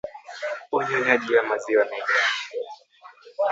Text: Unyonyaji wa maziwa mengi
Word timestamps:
Unyonyaji 0.71 1.35
wa 1.35 1.43
maziwa 1.49 1.85
mengi 1.85 2.11